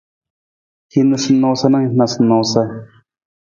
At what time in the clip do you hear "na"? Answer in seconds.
1.77-1.85